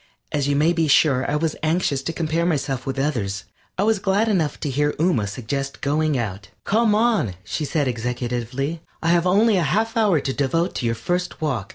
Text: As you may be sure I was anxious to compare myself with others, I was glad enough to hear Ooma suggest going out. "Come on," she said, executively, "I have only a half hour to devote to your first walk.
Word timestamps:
As 0.31 0.47
you 0.47 0.55
may 0.55 0.73
be 0.73 0.87
sure 0.87 1.29
I 1.29 1.35
was 1.35 1.55
anxious 1.61 2.01
to 2.01 2.11
compare 2.11 2.43
myself 2.43 2.87
with 2.87 2.97
others, 2.97 3.43
I 3.77 3.83
was 3.83 3.99
glad 3.99 4.27
enough 4.27 4.59
to 4.61 4.69
hear 4.71 4.93
Ooma 4.99 5.27
suggest 5.29 5.79
going 5.79 6.17
out. 6.17 6.49
"Come 6.63 6.95
on," 6.95 7.35
she 7.43 7.65
said, 7.65 7.85
executively, 7.85 8.79
"I 9.03 9.09
have 9.09 9.27
only 9.27 9.57
a 9.57 9.61
half 9.61 9.95
hour 9.95 10.19
to 10.19 10.33
devote 10.33 10.73
to 10.77 10.87
your 10.87 10.95
first 10.95 11.39
walk. 11.39 11.69